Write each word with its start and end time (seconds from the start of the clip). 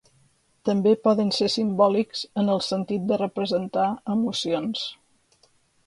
També 0.69 0.93
poden 1.07 1.29
ser 1.35 1.49
simbòlics 1.57 2.23
en 2.45 2.51
el 2.55 2.65
sentit 2.71 3.07
de 3.13 3.21
representar 3.23 3.89
emocions 4.19 4.91